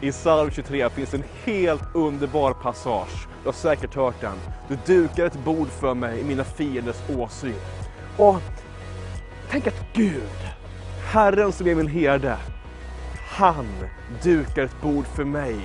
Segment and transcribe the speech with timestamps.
[0.00, 3.28] I psalm 23 finns en helt underbar passage.
[3.42, 4.36] Du har säkert hört den.
[4.68, 7.54] Du dukar ett bord för mig i mina fienders åsyn.
[8.16, 8.40] Och
[9.50, 10.38] tänk att Gud,
[11.12, 12.36] Herren som är min herde,
[13.28, 13.66] han
[14.22, 15.56] dukar ett bord för mig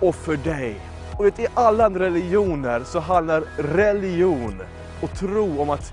[0.00, 0.80] och för dig.
[1.18, 4.62] Och vet, i alla andra religioner så handlar religion
[5.00, 5.92] och tro om att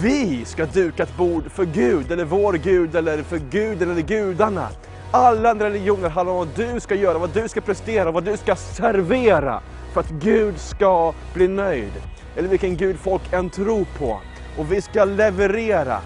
[0.00, 4.68] vi ska duka ett bord för Gud, eller vår Gud, eller för Gud, eller gudarna.
[5.10, 8.36] Alla andra religioner handlar om vad du ska göra, vad du ska prestera, vad du
[8.36, 9.60] ska servera
[9.92, 11.92] för att Gud ska bli nöjd.
[12.36, 14.20] Eller vilken Gud folk än tror på.
[14.58, 16.00] Och vi ska leverera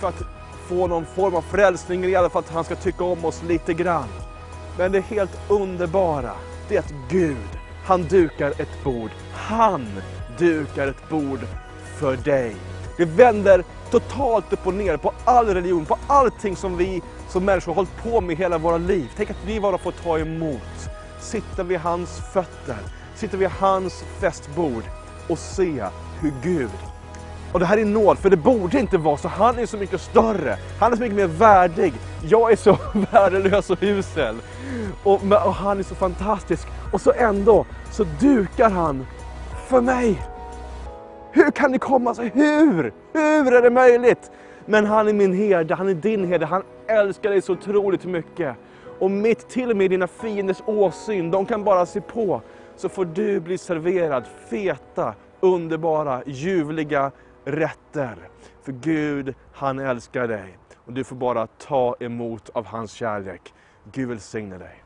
[0.00, 0.22] för att
[0.68, 3.42] få någon form av frälsning, eller i alla fall att han ska tycka om oss
[3.42, 4.08] lite grann.
[4.78, 6.32] Men det helt underbara,
[6.68, 7.48] det är att Gud,
[7.84, 9.10] han dukar ett bord.
[9.32, 9.86] Han
[10.38, 11.40] dukar ett bord
[11.98, 12.56] för dig.
[12.96, 17.72] Det vänder totalt upp och ner på all religion, på allting som vi som människor
[17.72, 19.10] har hållit på med hela våra liv.
[19.16, 22.78] Tänk att vi bara får ta emot, sitta vid hans fötter,
[23.14, 24.82] sitta vid hans festbord
[25.28, 25.84] och se
[26.20, 26.70] hur Gud
[27.54, 29.28] och det här är nåd, för det borde inte vara så.
[29.28, 30.56] Han är så mycket större.
[30.78, 31.92] Han är så mycket mer värdig.
[32.22, 32.78] Jag är så
[33.10, 34.36] värdelös och usel.
[35.02, 36.66] Och, och han är så fantastisk.
[36.92, 39.06] Och så ändå så dukar han
[39.68, 40.33] för mig.
[41.34, 42.30] Hur kan det komma sig?
[42.34, 42.92] Hur?
[43.12, 44.30] Hur är det möjligt?
[44.66, 48.56] Men han är min herde, han är din herde, han älskar dig så otroligt mycket.
[48.98, 52.42] Och mitt till och med dina fienders åsyn, de kan bara se på,
[52.76, 57.10] så får du bli serverad feta, underbara, ljuvliga
[57.44, 58.16] rätter.
[58.62, 60.58] För Gud, han älskar dig.
[60.86, 63.54] Och du får bara ta emot av hans kärlek.
[63.92, 64.82] Gud välsigne dig.